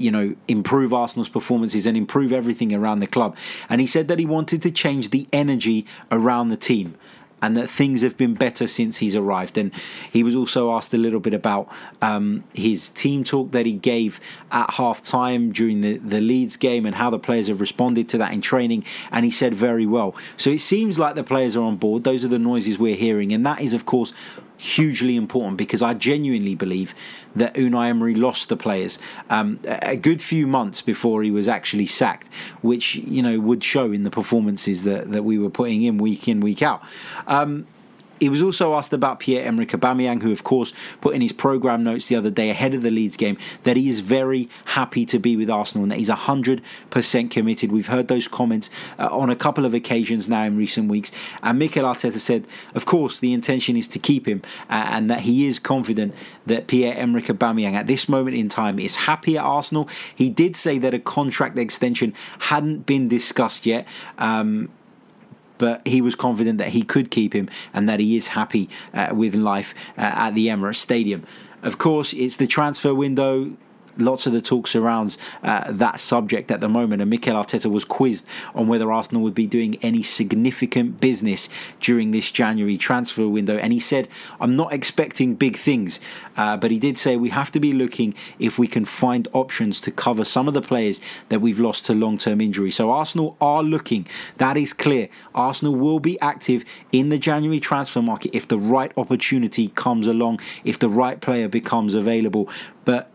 you 0.01 0.11
know, 0.11 0.35
improve 0.47 0.93
Arsenal's 0.93 1.29
performances 1.29 1.85
and 1.85 1.95
improve 1.95 2.31
everything 2.31 2.73
around 2.73 2.99
the 2.99 3.07
club. 3.07 3.37
And 3.69 3.79
he 3.81 3.87
said 3.87 4.07
that 4.07 4.19
he 4.19 4.25
wanted 4.25 4.61
to 4.63 4.71
change 4.71 5.09
the 5.09 5.27
energy 5.31 5.85
around 6.11 6.49
the 6.49 6.57
team 6.57 6.95
and 7.41 7.57
that 7.57 7.69
things 7.69 8.01
have 8.01 8.17
been 8.17 8.35
better 8.35 8.67
since 8.67 8.99
he's 8.99 9.15
arrived. 9.15 9.57
And 9.57 9.71
he 10.11 10.23
was 10.23 10.35
also 10.35 10.71
asked 10.71 10.93
a 10.93 10.97
little 10.97 11.19
bit 11.19 11.33
about 11.33 11.67
um, 12.01 12.43
his 12.53 12.89
team 12.89 13.23
talk 13.23 13.51
that 13.51 13.65
he 13.65 13.73
gave 13.73 14.19
at 14.51 14.75
half 14.75 15.01
time 15.01 15.51
during 15.51 15.81
the, 15.81 15.97
the 15.97 16.21
Leeds 16.21 16.55
game 16.55 16.85
and 16.85 16.95
how 16.95 17.09
the 17.09 17.19
players 17.19 17.47
have 17.47 17.59
responded 17.59 18.07
to 18.09 18.17
that 18.19 18.31
in 18.31 18.41
training. 18.41 18.85
And 19.11 19.25
he 19.25 19.31
said 19.31 19.53
very 19.53 19.87
well. 19.87 20.15
So 20.37 20.51
it 20.51 20.61
seems 20.61 20.99
like 20.99 21.15
the 21.15 21.23
players 21.23 21.55
are 21.55 21.63
on 21.63 21.77
board. 21.77 22.03
Those 22.03 22.23
are 22.23 22.29
the 22.29 22.39
noises 22.39 22.77
we're 22.77 22.95
hearing. 22.95 23.33
And 23.33 23.45
that 23.45 23.59
is, 23.59 23.73
of 23.73 23.85
course, 23.87 24.13
hugely 24.61 25.15
important 25.15 25.57
because 25.57 25.81
I 25.81 25.93
genuinely 25.95 26.53
believe 26.53 26.93
that 27.35 27.55
Unai 27.55 27.89
Emery 27.89 28.13
lost 28.13 28.49
the 28.49 28.55
players 28.55 28.99
um, 29.29 29.59
a 29.65 29.95
good 29.95 30.21
few 30.21 30.45
months 30.45 30.81
before 30.81 31.23
he 31.23 31.31
was 31.31 31.47
actually 31.47 31.87
sacked, 31.87 32.27
which 32.61 32.95
you 32.95 33.23
know 33.23 33.39
would 33.39 33.63
show 33.63 33.91
in 33.91 34.03
the 34.03 34.11
performances 34.11 34.83
that, 34.83 35.11
that 35.11 35.23
we 35.23 35.37
were 35.37 35.49
putting 35.49 35.81
in 35.81 35.97
week 35.97 36.27
in 36.27 36.41
week 36.41 36.61
out. 36.61 36.81
Um, 37.27 37.65
he 38.21 38.29
was 38.29 38.43
also 38.43 38.75
asked 38.75 38.93
about 38.93 39.19
Pierre 39.19 39.43
Emerick 39.47 39.71
Aubameyang, 39.71 40.21
who, 40.21 40.31
of 40.31 40.43
course, 40.43 40.73
put 41.01 41.15
in 41.15 41.21
his 41.21 41.31
programme 41.31 41.83
notes 41.83 42.07
the 42.07 42.15
other 42.15 42.29
day 42.29 42.51
ahead 42.51 42.75
of 42.75 42.83
the 42.83 42.91
Leeds 42.91 43.17
game 43.17 43.35
that 43.63 43.75
he 43.75 43.89
is 43.89 44.01
very 44.01 44.47
happy 44.65 45.07
to 45.07 45.17
be 45.17 45.35
with 45.35 45.49
Arsenal 45.49 45.83
and 45.83 45.91
that 45.91 45.97
he's 45.97 46.09
100% 46.09 47.31
committed. 47.31 47.71
We've 47.71 47.87
heard 47.87 48.09
those 48.09 48.27
comments 48.27 48.69
uh, 48.99 49.07
on 49.07 49.31
a 49.31 49.35
couple 49.35 49.65
of 49.65 49.73
occasions 49.73 50.29
now 50.29 50.43
in 50.43 50.55
recent 50.55 50.87
weeks. 50.87 51.11
And 51.41 51.57
Mikel 51.57 51.83
Arteta 51.83 52.19
said, 52.19 52.45
of 52.75 52.85
course, 52.85 53.19
the 53.19 53.33
intention 53.33 53.75
is 53.75 53.87
to 53.87 53.97
keep 53.97 54.27
him 54.27 54.43
uh, 54.69 54.85
and 54.91 55.09
that 55.09 55.21
he 55.21 55.47
is 55.47 55.57
confident 55.57 56.13
that 56.45 56.67
Pierre 56.67 56.95
Emerick 56.95 57.25
Aubameyang 57.25 57.73
at 57.73 57.87
this 57.87 58.07
moment 58.07 58.37
in 58.37 58.49
time 58.49 58.77
is 58.77 58.97
happy 58.97 59.35
at 59.35 59.43
Arsenal. 59.43 59.89
He 60.15 60.29
did 60.29 60.55
say 60.55 60.77
that 60.77 60.93
a 60.93 60.99
contract 60.99 61.57
extension 61.57 62.13
hadn't 62.37 62.85
been 62.85 63.07
discussed 63.07 63.65
yet. 63.65 63.87
Um, 64.19 64.69
but 65.61 65.87
he 65.87 66.01
was 66.01 66.15
confident 66.15 66.57
that 66.57 66.69
he 66.69 66.81
could 66.81 67.11
keep 67.11 67.33
him 67.33 67.47
and 67.71 67.87
that 67.87 67.99
he 67.99 68.17
is 68.17 68.29
happy 68.29 68.67
uh, 68.95 69.09
with 69.13 69.35
life 69.35 69.75
uh, 69.95 70.01
at 70.01 70.31
the 70.31 70.47
Emirates 70.47 70.77
Stadium. 70.77 71.23
Of 71.61 71.77
course, 71.77 72.13
it's 72.13 72.35
the 72.37 72.47
transfer 72.47 72.95
window 72.95 73.55
lots 73.97 74.25
of 74.25 74.33
the 74.33 74.41
talk 74.41 74.67
surrounds 74.67 75.17
uh, 75.43 75.71
that 75.71 75.99
subject 75.99 76.51
at 76.51 76.61
the 76.61 76.69
moment. 76.69 77.01
And 77.01 77.09
Mikel 77.09 77.35
Arteta 77.35 77.71
was 77.71 77.85
quizzed 77.85 78.25
on 78.55 78.67
whether 78.67 78.91
Arsenal 78.91 79.21
would 79.23 79.35
be 79.35 79.47
doing 79.47 79.77
any 79.81 80.03
significant 80.03 80.99
business 80.99 81.49
during 81.79 82.11
this 82.11 82.31
January 82.31 82.77
transfer 82.77 83.27
window. 83.27 83.57
And 83.57 83.73
he 83.73 83.79
said, 83.79 84.07
I'm 84.39 84.55
not 84.55 84.73
expecting 84.73 85.35
big 85.35 85.57
things. 85.57 85.99
Uh, 86.37 86.57
but 86.57 86.71
he 86.71 86.79
did 86.79 86.97
say 86.97 87.15
we 87.15 87.29
have 87.29 87.51
to 87.51 87.59
be 87.59 87.73
looking 87.73 88.13
if 88.39 88.57
we 88.57 88.67
can 88.67 88.85
find 88.85 89.27
options 89.33 89.79
to 89.81 89.91
cover 89.91 90.23
some 90.25 90.47
of 90.47 90.53
the 90.53 90.61
players 90.61 90.99
that 91.29 91.41
we've 91.41 91.59
lost 91.59 91.85
to 91.85 91.93
long 91.93 92.17
term 92.17 92.41
injury. 92.41 92.71
So 92.71 92.91
Arsenal 92.91 93.37
are 93.39 93.63
looking. 93.63 94.07
That 94.37 94.57
is 94.57 94.73
clear. 94.73 95.09
Arsenal 95.35 95.75
will 95.75 95.99
be 95.99 96.19
active 96.19 96.63
in 96.91 97.09
the 97.09 97.17
January 97.17 97.59
transfer 97.59 98.01
market 98.01 98.31
if 98.33 98.47
the 98.47 98.57
right 98.57 98.91
opportunity 98.97 99.69
comes 99.69 100.07
along, 100.07 100.39
if 100.63 100.79
the 100.79 100.89
right 100.89 101.19
player 101.19 101.47
becomes 101.47 101.95
available. 101.95 102.49
But 102.85 103.10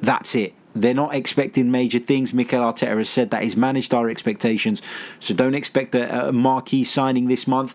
that's 0.00 0.34
it. 0.34 0.54
they're 0.74 0.94
not 0.94 1.14
expecting 1.14 1.70
major 1.70 1.98
things. 1.98 2.34
Mikel 2.34 2.60
Arteta 2.60 2.98
has 2.98 3.08
said 3.08 3.30
that 3.30 3.42
he's 3.42 3.56
managed 3.56 3.94
our 3.94 4.08
expectations, 4.08 4.82
so 5.20 5.34
don't 5.34 5.54
expect 5.54 5.94
a, 5.94 6.28
a 6.28 6.32
marquee 6.32 6.84
signing 6.84 7.28
this 7.28 7.46
month. 7.46 7.74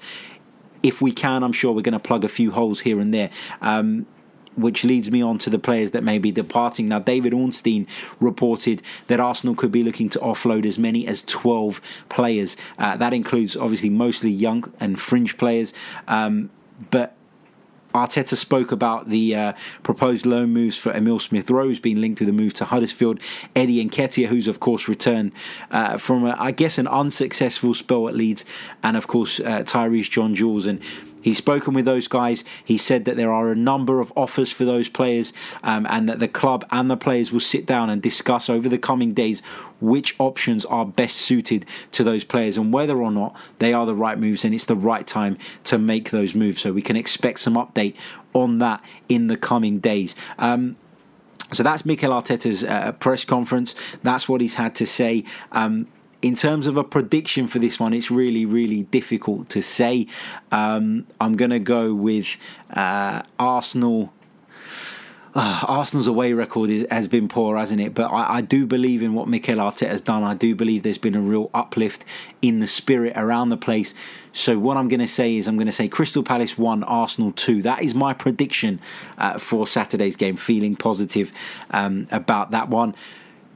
If 0.83 1.01
we 1.01 1.11
can, 1.11 1.43
I'm 1.43 1.53
sure 1.53 1.71
we're 1.73 1.81
going 1.81 1.93
to 1.93 1.99
plug 1.99 2.23
a 2.23 2.29
few 2.29 2.51
holes 2.51 2.81
here 2.81 2.99
and 2.99 3.13
there. 3.13 3.29
Um, 3.61 4.05
which 4.55 4.83
leads 4.83 5.09
me 5.09 5.21
on 5.21 5.37
to 5.39 5.49
the 5.49 5.59
players 5.59 5.91
that 5.91 6.03
may 6.03 6.17
be 6.17 6.31
departing. 6.31 6.89
Now, 6.89 6.99
David 6.99 7.33
Ornstein 7.33 7.87
reported 8.19 8.81
that 9.07 9.19
Arsenal 9.19 9.55
could 9.55 9.71
be 9.71 9.83
looking 9.83 10.09
to 10.09 10.19
offload 10.19 10.65
as 10.65 10.77
many 10.77 11.07
as 11.07 11.23
12 11.23 11.81
players. 12.09 12.57
Uh, 12.77 12.97
that 12.97 13.13
includes 13.13 13.55
obviously 13.55 13.89
mostly 13.89 14.29
young 14.29 14.71
and 14.79 14.99
fringe 14.99 15.37
players, 15.37 15.73
um, 16.07 16.49
but 16.89 17.15
Arteta 17.93 18.35
spoke 18.35 18.71
about 18.71 19.09
the 19.09 19.35
uh, 19.35 19.53
proposed 19.83 20.25
loan 20.25 20.51
moves 20.51 20.77
for 20.77 20.91
Emil 20.93 21.19
Smith 21.19 21.49
Rowe, 21.49 21.73
being 21.81 22.01
linked 22.01 22.19
with 22.19 22.29
a 22.29 22.33
move 22.33 22.53
to 22.55 22.65
Huddersfield. 22.65 23.19
Eddie 23.55 23.83
Nketiah, 23.85 24.27
who's 24.27 24.47
of 24.47 24.59
course 24.59 24.87
returned 24.87 25.31
uh, 25.69 25.97
from, 25.97 26.25
a, 26.25 26.35
I 26.37 26.51
guess, 26.51 26.77
an 26.77 26.87
unsuccessful 26.87 27.73
spell 27.73 28.07
at 28.07 28.15
Leeds, 28.15 28.45
and 28.83 28.97
of 28.97 29.07
course 29.07 29.39
uh, 29.39 29.63
Tyreece 29.63 30.09
John 30.09 30.35
Jules. 30.35 30.65
And 30.65 30.81
He's 31.21 31.37
spoken 31.37 31.73
with 31.73 31.85
those 31.85 32.07
guys. 32.07 32.43
He 32.63 32.77
said 32.77 33.05
that 33.05 33.17
there 33.17 33.31
are 33.31 33.51
a 33.51 33.55
number 33.55 33.99
of 33.99 34.11
offers 34.15 34.51
for 34.51 34.65
those 34.65 34.89
players, 34.89 35.33
um, 35.63 35.85
and 35.89 36.07
that 36.09 36.19
the 36.19 36.27
club 36.27 36.65
and 36.71 36.89
the 36.89 36.97
players 36.97 37.31
will 37.31 37.39
sit 37.39 37.65
down 37.65 37.89
and 37.89 38.01
discuss 38.01 38.49
over 38.49 38.67
the 38.67 38.77
coming 38.77 39.13
days 39.13 39.41
which 39.79 40.15
options 40.19 40.65
are 40.65 40.85
best 40.85 41.17
suited 41.17 41.65
to 41.91 42.03
those 42.03 42.23
players 42.23 42.57
and 42.57 42.73
whether 42.73 43.01
or 43.01 43.11
not 43.11 43.35
they 43.59 43.73
are 43.73 43.85
the 43.85 43.95
right 43.95 44.19
moves 44.19 44.45
and 44.45 44.53
it's 44.53 44.65
the 44.65 44.75
right 44.75 45.07
time 45.07 45.37
to 45.63 45.77
make 45.77 46.11
those 46.11 46.35
moves. 46.35 46.61
So 46.61 46.71
we 46.71 46.81
can 46.81 46.95
expect 46.95 47.39
some 47.39 47.55
update 47.55 47.95
on 48.33 48.59
that 48.59 48.83
in 49.09 49.27
the 49.27 49.37
coming 49.37 49.79
days. 49.79 50.15
Um, 50.37 50.77
so 51.53 51.63
that's 51.63 51.85
Mikel 51.85 52.11
Arteta's 52.11 52.63
uh, 52.63 52.93
press 52.93 53.25
conference. 53.25 53.75
That's 54.03 54.29
what 54.29 54.39
he's 54.39 54.55
had 54.55 54.73
to 54.75 54.87
say. 54.87 55.25
Um, 55.51 55.87
in 56.21 56.35
terms 56.35 56.67
of 56.67 56.77
a 56.77 56.83
prediction 56.83 57.47
for 57.47 57.59
this 57.59 57.79
one, 57.79 57.93
it's 57.93 58.11
really, 58.11 58.45
really 58.45 58.83
difficult 58.83 59.49
to 59.49 59.61
say. 59.61 60.07
Um, 60.51 61.07
I'm 61.19 61.35
going 61.35 61.51
to 61.51 61.59
go 61.59 61.93
with 61.93 62.37
uh, 62.71 63.23
Arsenal. 63.39 64.13
Uh, 65.33 65.63
Arsenal's 65.65 66.07
away 66.07 66.33
record 66.33 66.69
is, 66.69 66.85
has 66.91 67.07
been 67.07 67.29
poor, 67.29 67.57
hasn't 67.57 67.79
it? 67.79 67.93
But 67.93 68.11
I, 68.11 68.39
I, 68.39 68.41
do 68.41 68.65
believe 68.65 69.01
in 69.01 69.13
what 69.13 69.29
Mikel 69.29 69.59
Arteta 69.59 69.87
has 69.87 70.01
done. 70.01 70.23
I 70.23 70.33
do 70.33 70.53
believe 70.55 70.83
there's 70.83 70.97
been 70.97 71.15
a 71.15 71.21
real 71.21 71.49
uplift 71.53 72.03
in 72.41 72.59
the 72.59 72.67
spirit 72.67 73.13
around 73.15 73.47
the 73.47 73.55
place. 73.55 73.93
So 74.33 74.59
what 74.59 74.75
I'm 74.75 74.89
going 74.89 74.99
to 74.99 75.07
say 75.07 75.37
is 75.37 75.47
I'm 75.47 75.55
going 75.55 75.67
to 75.67 75.71
say 75.71 75.87
Crystal 75.87 76.21
Palace 76.21 76.57
1, 76.57 76.83
Arsenal 76.83 77.31
2. 77.31 77.61
That 77.61 77.81
is 77.81 77.95
my 77.95 78.13
prediction 78.13 78.81
uh, 79.17 79.37
for 79.37 79.65
Saturday's 79.65 80.17
game. 80.17 80.35
Feeling 80.35 80.75
positive 80.75 81.31
um, 81.69 82.07
about 82.11 82.51
that 82.51 82.67
one. 82.67 82.93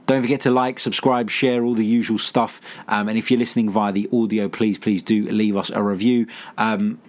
Don't 0.06 0.22
forget 0.22 0.40
to 0.42 0.50
like, 0.50 0.78
subscribe, 0.78 1.30
share 1.30 1.64
all 1.64 1.74
the 1.74 1.84
usual 1.84 2.18
stuff. 2.18 2.60
Um, 2.88 3.08
and 3.08 3.18
if 3.18 3.30
you're 3.30 3.40
listening 3.40 3.70
via 3.70 3.92
the 3.92 4.08
audio, 4.12 4.48
please, 4.48 4.78
please 4.78 5.02
do 5.02 5.28
leave 5.28 5.56
us 5.56 5.70
a 5.70 5.82
review. 5.82 6.26
Um, 6.56 7.00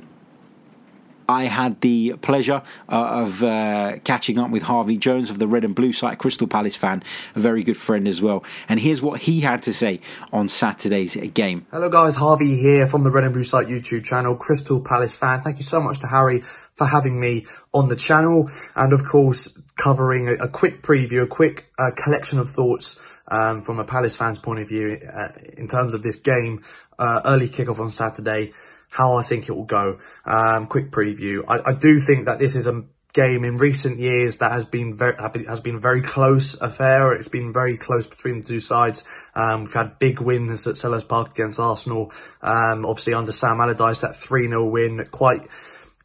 I 1.29 1.43
had 1.43 1.81
the 1.81 2.13
pleasure 2.21 2.63
uh, 2.89 2.95
of 2.95 3.43
uh, 3.43 3.97
catching 4.05 4.39
up 4.39 4.49
with 4.49 4.63
Harvey 4.63 4.97
Jones 4.97 5.29
of 5.29 5.39
the 5.39 5.47
Red 5.47 5.65
and 5.65 5.75
Blue 5.75 5.91
site, 5.91 6.19
Crystal 6.19 6.47
Palace 6.47 6.75
fan, 6.75 7.03
a 7.35 7.39
very 7.39 7.63
good 7.63 7.75
friend 7.75 8.07
as 8.07 8.21
well. 8.21 8.45
And 8.69 8.79
here's 8.79 9.01
what 9.01 9.21
he 9.21 9.41
had 9.41 9.61
to 9.63 9.73
say 9.73 9.99
on 10.31 10.47
Saturday's 10.47 11.15
game. 11.33 11.65
Hello, 11.71 11.89
guys. 11.89 12.15
Harvey 12.15 12.57
here 12.61 12.87
from 12.87 13.03
the 13.03 13.11
Red 13.11 13.25
and 13.25 13.33
Blue 13.33 13.43
site 13.43 13.67
YouTube 13.67 14.05
channel, 14.05 14.35
Crystal 14.35 14.79
Palace 14.79 15.17
fan. 15.17 15.41
Thank 15.43 15.59
you 15.59 15.65
so 15.65 15.81
much 15.81 15.99
to 15.99 16.07
Harry 16.07 16.43
for 16.77 16.87
having 16.87 17.19
me 17.19 17.45
on 17.73 17.89
the 17.89 17.95
channel 17.95 18.49
and 18.75 18.93
of 18.93 19.03
course 19.05 19.59
covering 19.75 20.29
a, 20.29 20.33
a 20.45 20.47
quick 20.47 20.81
preview, 20.81 21.23
a 21.23 21.27
quick 21.27 21.71
uh, 21.77 21.91
collection 22.03 22.39
of 22.39 22.51
thoughts 22.51 22.99
um, 23.29 23.63
from 23.63 23.79
a 23.79 23.83
Palace 23.83 24.15
fan's 24.15 24.39
point 24.39 24.61
of 24.61 24.67
view 24.67 24.99
uh, 25.13 25.29
in 25.57 25.67
terms 25.67 25.93
of 25.93 26.01
this 26.01 26.17
game, 26.17 26.63
uh, 26.97 27.21
early 27.25 27.49
kickoff 27.49 27.79
on 27.79 27.91
Saturday, 27.91 28.53
how 28.89 29.17
I 29.17 29.23
think 29.23 29.49
it 29.49 29.51
will 29.51 29.65
go. 29.65 29.99
Um, 30.25 30.67
quick 30.67 30.91
preview. 30.91 31.43
I, 31.47 31.71
I, 31.71 31.73
do 31.73 31.99
think 31.99 32.25
that 32.27 32.39
this 32.39 32.55
is 32.55 32.67
a 32.67 32.83
game 33.13 33.43
in 33.43 33.57
recent 33.57 33.99
years 33.99 34.37
that 34.37 34.51
has 34.51 34.65
been 34.65 34.95
very 34.95 35.15
has 35.47 35.59
been 35.59 35.75
a 35.75 35.79
very 35.79 36.01
close 36.01 36.59
affair. 36.61 37.13
It's 37.13 37.27
been 37.27 37.51
very 37.51 37.77
close 37.77 38.07
between 38.07 38.41
the 38.41 38.47
two 38.47 38.59
sides. 38.59 39.03
Um, 39.35 39.65
we've 39.65 39.73
had 39.73 39.99
big 39.99 40.21
wins 40.21 40.65
at 40.67 40.75
Selhurst 40.75 41.07
Park 41.07 41.31
against 41.31 41.59
Arsenal. 41.59 42.11
Um, 42.41 42.85
obviously 42.85 43.13
under 43.13 43.31
Sam 43.31 43.59
Allardyce, 43.59 44.01
that 44.01 44.19
3-0 44.21 44.71
win, 44.71 45.07
quite 45.11 45.47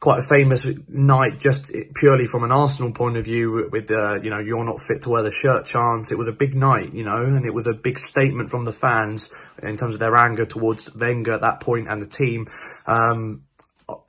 quite 0.02 0.18
a 0.18 0.26
famous 0.26 0.66
night 0.88 1.38
just 1.38 1.70
purely 1.94 2.26
from 2.26 2.42
an 2.42 2.50
Arsenal 2.50 2.90
point 2.90 3.16
of 3.16 3.24
view 3.24 3.68
with 3.70 3.86
the, 3.86 4.18
you 4.20 4.30
know, 4.30 4.40
you're 4.40 4.64
not 4.64 4.80
fit 4.80 5.00
to 5.00 5.08
wear 5.08 5.22
the 5.22 5.30
shirt 5.30 5.64
chance. 5.64 6.10
It 6.10 6.18
was 6.18 6.26
a 6.26 6.32
big 6.32 6.56
night, 6.56 6.92
you 6.92 7.04
know, 7.04 7.22
and 7.22 7.46
it 7.46 7.54
was 7.54 7.68
a 7.68 7.72
big 7.72 8.00
statement 8.00 8.50
from 8.50 8.64
the 8.64 8.72
fans 8.72 9.32
in 9.62 9.76
terms 9.76 9.94
of 9.94 10.00
their 10.00 10.16
anger 10.16 10.44
towards 10.44 10.92
Wenger 10.96 11.34
at 11.34 11.42
that 11.42 11.60
point 11.60 11.86
and 11.88 12.02
the 12.02 12.08
team. 12.08 12.48
Um, 12.84 13.44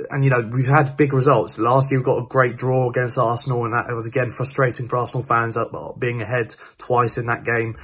and 0.10 0.24
you 0.24 0.32
know 0.32 0.50
we've 0.52 0.66
had 0.66 0.98
big 0.98 1.14
results. 1.14 1.60
Last 1.60 1.92
year 1.92 2.00
we 2.00 2.06
got 2.06 2.24
a 2.24 2.28
great 2.28 2.58
draw 2.58 2.90
against 2.90 3.18
Arsenal, 3.18 3.66
and 3.66 3.74
that 3.74 3.94
was 3.94 4.08
again 4.08 4.32
frustrating 4.32 4.88
for 4.88 4.98
Arsenal 4.98 5.26
fans 5.28 5.58
being 6.00 6.22
ahead 6.22 6.56
twice 6.78 7.18
in 7.18 7.28
that 7.28 7.44
game. 7.44 7.76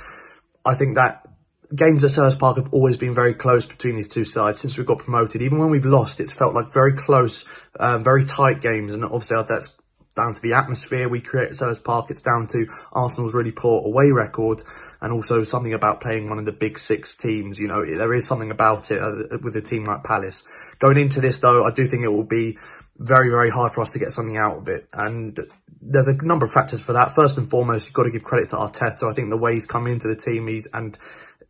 I 0.65 0.75
think 0.75 0.95
that 0.95 1.27
games 1.75 2.03
at 2.03 2.11
Selhurst 2.11 2.39
Park 2.39 2.57
have 2.57 2.73
always 2.73 2.97
been 2.97 3.13
very 3.13 3.33
close 3.33 3.65
between 3.65 3.95
these 3.95 4.09
two 4.09 4.25
sides 4.25 4.59
since 4.59 4.77
we 4.77 4.83
got 4.83 4.99
promoted. 4.99 5.41
Even 5.41 5.59
when 5.59 5.69
we've 5.69 5.85
lost, 5.85 6.19
it's 6.19 6.33
felt 6.33 6.53
like 6.55 6.73
very 6.73 6.93
close 6.93 7.45
um, 7.79 8.03
very 8.03 8.25
tight 8.25 8.61
games, 8.61 8.93
and 8.93 9.03
obviously 9.03 9.37
that's 9.47 9.75
down 10.15 10.33
to 10.33 10.41
the 10.41 10.53
atmosphere 10.53 11.07
we 11.07 11.21
create 11.21 11.49
at 11.49 11.55
Selhurst 11.55 11.83
Park. 11.83 12.07
It's 12.09 12.21
down 12.21 12.47
to 12.47 12.65
Arsenal's 12.91 13.33
really 13.33 13.51
poor 13.51 13.85
away 13.85 14.11
record, 14.11 14.61
and 15.01 15.13
also 15.13 15.43
something 15.43 15.73
about 15.73 16.01
playing 16.01 16.29
one 16.29 16.39
of 16.39 16.45
the 16.45 16.51
big 16.51 16.77
six 16.77 17.15
teams. 17.17 17.59
You 17.59 17.67
know, 17.67 17.85
there 17.85 18.13
is 18.13 18.27
something 18.27 18.51
about 18.51 18.91
it 18.91 19.01
uh, 19.01 19.37
with 19.41 19.55
a 19.55 19.61
team 19.61 19.85
like 19.85 20.03
Palace. 20.03 20.45
Going 20.79 20.97
into 20.97 21.21
this, 21.21 21.39
though, 21.39 21.65
I 21.65 21.71
do 21.71 21.87
think 21.87 22.03
it 22.03 22.09
will 22.09 22.23
be 22.23 22.57
very, 22.97 23.29
very 23.29 23.49
hard 23.49 23.73
for 23.73 23.81
us 23.81 23.91
to 23.91 23.99
get 23.99 24.11
something 24.11 24.37
out 24.37 24.57
of 24.57 24.67
it. 24.67 24.89
And 24.93 25.39
there's 25.81 26.07
a 26.07 26.25
number 26.25 26.45
of 26.45 26.51
factors 26.51 26.81
for 26.81 26.93
that. 26.93 27.15
First 27.15 27.37
and 27.37 27.49
foremost, 27.49 27.85
you've 27.85 27.93
got 27.93 28.03
to 28.03 28.11
give 28.11 28.23
credit 28.23 28.49
to 28.49 28.57
Arteta. 28.57 29.09
I 29.09 29.13
think 29.13 29.29
the 29.29 29.37
way 29.37 29.53
he's 29.53 29.65
come 29.65 29.87
into 29.87 30.09
the 30.09 30.19
team, 30.19 30.47
he's 30.47 30.67
and 30.73 30.97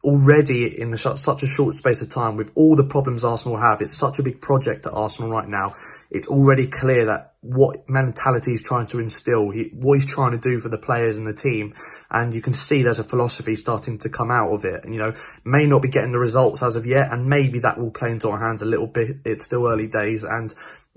already 0.04 0.80
in 0.80 0.92
the, 0.92 0.98
such 0.98 1.44
a 1.44 1.48
short 1.48 1.76
space 1.76 2.02
of 2.02 2.10
time 2.10 2.38
with 2.38 2.52
all 2.56 2.76
the 2.76 2.84
problems 2.84 3.24
Arsenal 3.24 3.58
have. 3.58 3.82
It's 3.82 3.98
such 3.98 4.20
a 4.20 4.24
big 4.24 4.42
project 4.42 4.86
at 4.86 4.94
Arsenal 4.94 5.30
right 5.30 5.48
now 5.48 5.76
it's 6.12 6.28
already 6.28 6.68
clear 6.68 7.06
that 7.06 7.34
what 7.42 7.88
mentality 7.88 8.52
he's 8.52 8.64
trying 8.64 8.88
to 8.88 9.00
instill, 9.00 9.52
he, 9.52 9.70
what 9.74 10.00
he's 10.00 10.12
trying 10.12 10.32
to 10.32 10.38
do 10.38 10.60
for 10.60 10.70
the 10.70 10.78
players 10.78 11.18
and 11.18 11.28
the 11.28 11.34
team. 11.34 11.76
And 12.10 12.34
you 12.34 12.42
can 12.42 12.54
see 12.54 12.82
there's 12.82 13.00
a 13.00 13.04
philosophy 13.04 13.56
starting 13.56 14.00
to 14.00 14.10
come 14.10 14.32
out 14.32 14.52
of 14.52 14.66
it. 14.66 14.84
And, 14.84 14.94
you 14.94 15.00
know, 15.00 15.14
may 15.46 15.68
not 15.68 15.84
be 15.84 15.90
getting 15.90 16.12
the 16.12 16.20
results 16.20 16.64
as 16.64 16.76
of 16.76 16.86
yet. 16.86 17.12
And 17.12 17.28
maybe 17.28 17.60
that 17.60 17.80
will 17.80 17.92
play 17.92 18.10
into 18.10 18.30
our 18.30 18.40
hands 18.40 18.64
a 18.64 18.66
little 18.66 18.88
bit. 18.88 19.18
It's 19.24 19.46
still 19.46 19.68
early 19.68 19.88
days. 19.88 20.24
And, 20.24 20.52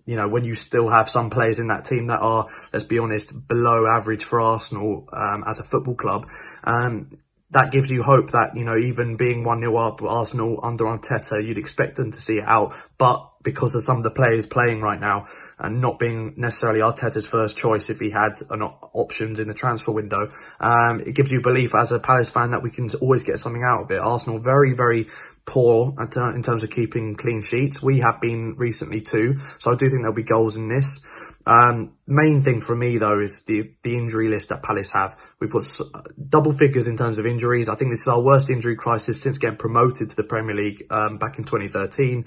you 0.06 0.16
know, 0.16 0.28
when 0.28 0.44
you 0.44 0.54
still 0.54 0.88
have 0.88 1.10
some 1.10 1.28
players 1.28 1.58
in 1.58 1.68
that 1.68 1.84
team 1.84 2.06
that 2.06 2.20
are, 2.20 2.46
let's 2.72 2.86
be 2.86 2.98
honest, 2.98 3.30
below 3.46 3.86
average 3.86 4.24
for 4.24 4.40
Arsenal, 4.40 5.06
um, 5.12 5.44
as 5.46 5.58
a 5.58 5.64
football 5.64 5.94
club, 5.94 6.26
um, 6.64 7.18
that 7.52 7.70
gives 7.70 7.90
you 7.90 8.02
hope 8.02 8.32
that, 8.32 8.56
you 8.56 8.64
know, 8.64 8.76
even 8.76 9.16
being 9.16 9.44
1-0 9.44 9.86
up 9.86 10.02
Arsenal 10.02 10.58
under 10.62 10.84
Arteta, 10.84 11.44
you'd 11.46 11.58
expect 11.58 11.96
them 11.96 12.10
to 12.10 12.22
see 12.22 12.38
it 12.38 12.44
out. 12.46 12.74
But 12.96 13.30
because 13.42 13.74
of 13.74 13.84
some 13.84 13.98
of 13.98 14.04
the 14.04 14.10
players 14.10 14.46
playing 14.46 14.80
right 14.80 15.00
now 15.00 15.26
and 15.58 15.80
not 15.80 15.98
being 15.98 16.34
necessarily 16.38 16.80
Arteta's 16.80 17.26
first 17.26 17.58
choice 17.58 17.90
if 17.90 17.98
he 17.98 18.10
had 18.10 18.32
an 18.50 18.62
options 18.62 19.38
in 19.38 19.48
the 19.48 19.54
transfer 19.54 19.92
window, 19.92 20.30
um, 20.60 21.00
it 21.00 21.14
gives 21.14 21.30
you 21.30 21.42
belief 21.42 21.74
as 21.74 21.92
a 21.92 21.98
Palace 21.98 22.30
fan 22.30 22.52
that 22.52 22.62
we 22.62 22.70
can 22.70 22.90
always 23.00 23.22
get 23.22 23.38
something 23.38 23.62
out 23.62 23.82
of 23.82 23.90
it. 23.90 23.98
Arsenal 23.98 24.38
very, 24.38 24.72
very 24.72 25.08
poor 25.44 25.94
uh, 25.98 26.34
in 26.34 26.42
terms 26.42 26.62
of 26.62 26.70
keeping 26.70 27.16
clean 27.16 27.42
sheets. 27.42 27.82
We 27.82 28.00
have 28.00 28.20
been 28.20 28.54
recently 28.56 29.02
too. 29.02 29.40
So 29.58 29.72
I 29.72 29.76
do 29.76 29.90
think 29.90 30.02
there'll 30.02 30.14
be 30.14 30.22
goals 30.22 30.56
in 30.56 30.68
this. 30.68 31.00
Um, 31.44 31.94
main 32.06 32.42
thing 32.42 32.62
for 32.62 32.76
me 32.76 32.98
though 32.98 33.18
is 33.18 33.42
the 33.46 33.72
the 33.82 33.96
injury 33.96 34.28
list 34.28 34.50
that 34.50 34.62
Palace 34.62 34.92
have. 34.92 35.16
We've 35.42 35.50
got 35.50 35.64
double 36.28 36.52
figures 36.52 36.86
in 36.86 36.96
terms 36.96 37.18
of 37.18 37.26
injuries. 37.26 37.68
I 37.68 37.74
think 37.74 37.90
this 37.90 38.02
is 38.02 38.06
our 38.06 38.22
worst 38.22 38.48
injury 38.48 38.76
crisis 38.76 39.20
since 39.20 39.38
getting 39.38 39.58
promoted 39.58 40.10
to 40.10 40.14
the 40.14 40.22
Premier 40.22 40.54
League 40.54 40.86
um, 40.88 41.18
back 41.18 41.36
in 41.36 41.42
2013. 41.42 42.24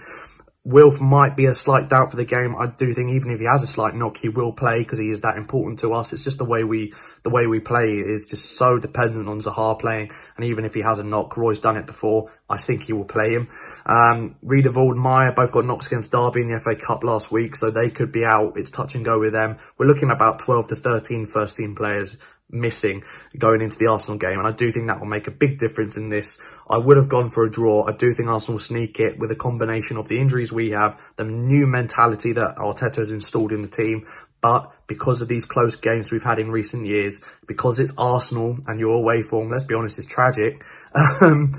Wilf 0.65 0.99
might 0.99 1.37
be 1.37 1.45
a 1.45 1.53
slight 1.53 1.87
doubt 1.87 2.11
for 2.11 2.17
the 2.17 2.25
game. 2.25 2.57
I 2.59 2.65
do 2.65 2.93
think 2.93 3.11
even 3.11 3.31
if 3.31 3.39
he 3.39 3.45
has 3.45 3.63
a 3.63 3.67
slight 3.67 3.95
knock, 3.95 4.17
he 4.21 4.27
will 4.27 4.51
play 4.51 4.79
because 4.79 4.99
he 4.99 5.05
is 5.05 5.21
that 5.21 5.37
important 5.37 5.79
to 5.79 5.93
us. 5.93 6.11
It's 6.11 6.25
just 6.25 6.39
the 6.39 6.43
way 6.43 6.65
we 6.65 6.93
the 7.23 7.29
way 7.29 7.47
we 7.47 7.61
play 7.61 7.85
is 7.85 8.27
just 8.29 8.57
so 8.57 8.79
dependent 8.79 9.29
on 9.29 9.39
Zaha 9.41 9.79
playing. 9.79 10.09
And 10.35 10.45
even 10.47 10.65
if 10.65 10.73
he 10.73 10.81
has 10.81 10.99
a 10.99 11.03
knock, 11.03 11.37
Roy's 11.37 11.61
done 11.61 11.77
it 11.77 11.85
before. 11.85 12.33
I 12.49 12.57
think 12.57 12.83
he 12.83 12.93
will 12.93 13.05
play 13.05 13.29
him. 13.29 13.47
Um, 13.85 14.35
Riedewald 14.41 14.95
and 14.95 15.01
Meyer 15.01 15.31
both 15.31 15.53
got 15.53 15.65
knocks 15.65 15.87
against 15.87 16.11
Derby 16.11 16.41
in 16.41 16.51
the 16.51 16.59
FA 16.59 16.75
Cup 16.75 17.03
last 17.03 17.31
week, 17.31 17.55
so 17.55 17.71
they 17.71 17.89
could 17.89 18.11
be 18.11 18.25
out. 18.25 18.57
It's 18.57 18.71
touch 18.71 18.95
and 18.95 19.05
go 19.05 19.19
with 19.19 19.31
them. 19.31 19.57
We're 19.77 19.87
looking 19.87 20.11
about 20.11 20.39
12 20.39 20.67
to 20.67 20.75
13 20.75 21.27
first 21.27 21.55
team 21.55 21.75
players 21.75 22.17
missing 22.49 23.03
going 23.37 23.61
into 23.61 23.77
the 23.79 23.87
Arsenal 23.87 24.17
game. 24.17 24.37
And 24.37 24.47
I 24.47 24.51
do 24.51 24.71
think 24.71 24.87
that 24.87 24.99
will 24.99 25.07
make 25.07 25.27
a 25.27 25.31
big 25.31 25.59
difference 25.59 25.97
in 25.97 26.09
this. 26.09 26.39
I 26.69 26.77
would 26.77 26.97
have 26.97 27.09
gone 27.09 27.31
for 27.31 27.43
a 27.43 27.51
draw. 27.51 27.85
I 27.87 27.91
do 27.91 28.13
think 28.13 28.29
Arsenal 28.29 28.59
sneak 28.59 28.99
it 28.99 29.17
with 29.19 29.31
a 29.31 29.35
combination 29.35 29.97
of 29.97 30.07
the 30.07 30.19
injuries 30.19 30.51
we 30.51 30.71
have, 30.71 30.99
the 31.17 31.25
new 31.25 31.67
mentality 31.67 32.33
that 32.33 32.55
Arteta 32.57 32.97
has 32.97 33.11
installed 33.11 33.51
in 33.51 33.61
the 33.61 33.67
team. 33.67 34.05
But 34.41 34.71
because 34.87 35.21
of 35.21 35.27
these 35.27 35.45
close 35.45 35.75
games 35.75 36.11
we've 36.11 36.23
had 36.23 36.39
in 36.39 36.51
recent 36.51 36.85
years, 36.85 37.23
because 37.47 37.79
it's 37.79 37.93
Arsenal 37.97 38.57
and 38.67 38.79
your 38.79 38.93
away 38.93 39.23
form, 39.23 39.49
let's 39.49 39.63
be 39.63 39.75
honest, 39.75 39.99
is 39.99 40.05
tragic. 40.05 40.61
Um, 41.19 41.53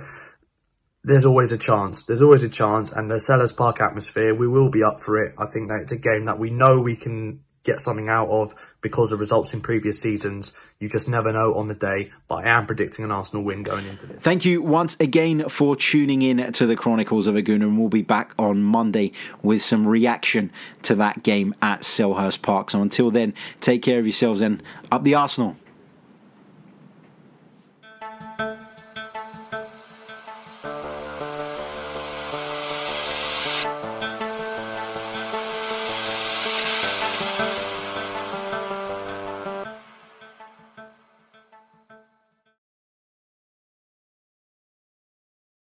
there's 1.04 1.24
always 1.24 1.52
a 1.52 1.58
chance. 1.58 2.04
There's 2.04 2.22
always 2.22 2.42
a 2.42 2.48
chance. 2.48 2.90
And 2.90 3.08
the 3.08 3.22
Selhurst 3.28 3.56
Park 3.56 3.80
atmosphere, 3.80 4.34
we 4.34 4.48
will 4.48 4.70
be 4.70 4.82
up 4.82 5.00
for 5.00 5.18
it. 5.18 5.34
I 5.38 5.46
think 5.46 5.68
that 5.68 5.80
it's 5.82 5.92
a 5.92 5.96
game 5.96 6.24
that 6.24 6.38
we 6.38 6.50
know 6.50 6.80
we 6.80 6.96
can 6.96 7.40
get 7.64 7.80
something 7.80 8.08
out 8.08 8.28
of 8.28 8.54
because 8.86 9.10
of 9.10 9.18
results 9.18 9.52
in 9.52 9.60
previous 9.60 10.00
seasons. 10.00 10.54
You 10.78 10.88
just 10.88 11.08
never 11.08 11.32
know 11.32 11.54
on 11.54 11.66
the 11.66 11.74
day, 11.74 12.12
but 12.28 12.44
I 12.44 12.50
am 12.50 12.66
predicting 12.66 13.04
an 13.04 13.10
Arsenal 13.10 13.42
win 13.42 13.64
going 13.64 13.84
into 13.84 14.06
this. 14.06 14.22
Thank 14.22 14.44
you 14.44 14.62
once 14.62 14.96
again 15.00 15.48
for 15.48 15.74
tuning 15.74 16.22
in 16.22 16.52
to 16.52 16.66
the 16.66 16.76
Chronicles 16.76 17.26
of 17.26 17.34
a 17.34 17.42
Gooner, 17.42 17.62
and 17.62 17.76
we'll 17.76 17.88
be 17.88 18.02
back 18.02 18.32
on 18.38 18.62
Monday 18.62 19.10
with 19.42 19.60
some 19.60 19.88
reaction 19.88 20.52
to 20.82 20.94
that 20.94 21.24
game 21.24 21.52
at 21.60 21.80
Selhurst 21.80 22.42
Park. 22.42 22.70
So 22.70 22.80
until 22.80 23.10
then, 23.10 23.34
take 23.60 23.82
care 23.82 23.98
of 23.98 24.06
yourselves 24.06 24.40
and 24.40 24.62
up 24.92 25.02
the 25.02 25.16
Arsenal. 25.16 25.56